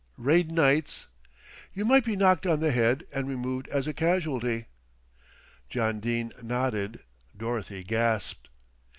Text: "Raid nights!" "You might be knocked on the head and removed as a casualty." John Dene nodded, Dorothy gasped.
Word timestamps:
"Raid 0.17 0.49
nights!" 0.51 1.09
"You 1.75 1.85
might 1.85 2.03
be 2.03 2.15
knocked 2.15 2.47
on 2.47 2.59
the 2.59 2.71
head 2.71 3.03
and 3.13 3.27
removed 3.27 3.67
as 3.67 3.85
a 3.87 3.93
casualty." 3.93 4.65
John 5.69 5.99
Dene 5.99 6.33
nodded, 6.41 7.01
Dorothy 7.37 7.83
gasped. 7.83 8.49